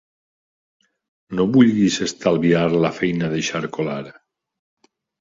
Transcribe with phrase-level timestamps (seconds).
[1.41, 4.03] No vulguis estalviar la feina d'eixarcolar.